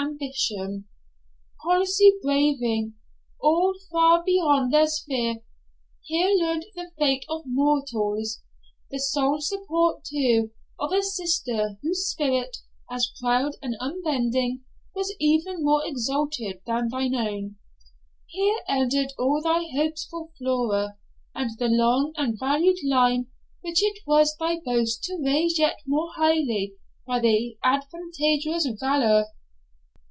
Ambition, 0.00 0.86
policy, 1.64 2.12
bravery, 2.22 2.92
all 3.40 3.72
far 3.92 4.24
beyond 4.24 4.72
their 4.72 4.88
sphere, 4.88 5.36
here 6.04 6.28
learned 6.30 6.64
the 6.74 6.90
fate 6.98 7.24
of 7.28 7.42
mortals. 7.46 8.42
The 8.90 8.98
sole 8.98 9.40
support, 9.40 10.02
too, 10.04 10.50
of 10.80 10.92
a 10.92 11.02
sister 11.02 11.78
whose 11.82 12.08
spirit, 12.10 12.56
as 12.90 13.12
proud 13.20 13.52
and 13.62 13.76
unbending, 13.78 14.64
was 14.92 15.14
even 15.20 15.62
more 15.62 15.86
exalted 15.86 16.62
than 16.66 16.88
thine 16.88 17.14
own; 17.14 17.56
here 18.26 18.58
ended 18.68 19.12
all 19.18 19.40
thy 19.40 19.68
hopes 19.72 20.06
for 20.06 20.30
Flora, 20.36 20.98
and 21.32 21.56
the 21.58 21.68
long 21.68 22.12
and 22.16 22.36
valued 22.40 22.78
line 22.82 23.28
which 23.60 23.82
it 23.84 23.98
was 24.04 24.36
thy 24.36 24.58
boast 24.64 25.04
to 25.04 25.20
raise 25.22 25.60
yet 25.60 25.78
more 25.86 26.10
highly 26.16 26.74
by 27.06 27.20
thy 27.20 27.50
adventurous 27.62 28.66
valour!' 28.80 29.26